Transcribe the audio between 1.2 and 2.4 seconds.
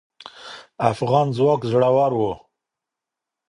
ځواک زړور و